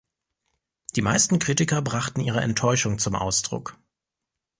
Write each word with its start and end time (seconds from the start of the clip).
Die 0.95 1.03
meisten 1.03 1.37
Kritiker 1.37 1.83
brachten 1.83 2.21
ihre 2.21 2.39
Enttäuschung 2.41 2.97
zum 2.97 3.13
Ausdruck. 3.13 3.77